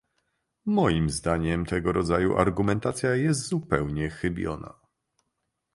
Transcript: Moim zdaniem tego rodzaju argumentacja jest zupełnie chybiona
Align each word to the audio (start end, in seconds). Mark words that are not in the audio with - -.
Moim 0.65 1.09
zdaniem 1.09 1.65
tego 1.65 1.91
rodzaju 1.93 2.37
argumentacja 2.37 3.15
jest 3.15 3.47
zupełnie 3.47 4.09
chybiona 4.09 4.75